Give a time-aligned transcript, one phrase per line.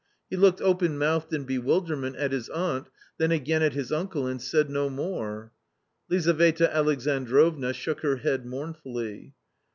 [0.31, 4.41] He looked open mouthed in bewilderment at his aunt, then again at his uncle, and
[4.41, 5.51] said no more.
[6.09, 9.35] Lizaveta Alexan drovna shook her head mournfully.